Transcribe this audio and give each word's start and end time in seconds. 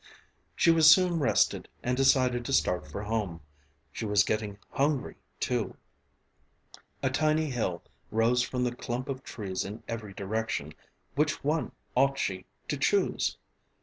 She 0.55 0.71
was 0.71 0.89
soon 0.89 1.19
rested 1.19 1.69
and 1.83 1.95
decided 1.95 2.43
to 2.45 2.53
start 2.53 2.87
for 2.91 3.03
home. 3.03 3.41
She 3.91 4.03
was 4.03 4.23
getting 4.23 4.57
hungry, 4.71 5.17
too. 5.39 5.77
A 7.03 7.11
tiny 7.11 7.51
hill 7.51 7.83
rose 8.09 8.41
from 8.41 8.63
the 8.63 8.73
clump 8.75 9.07
of 9.09 9.21
trees 9.23 9.63
in 9.63 9.83
every 9.87 10.15
direction, 10.15 10.73
which 11.13 11.43
one 11.43 11.71
ought 11.95 12.17
she 12.17 12.47
to 12.67 12.77
choose? 12.77 13.37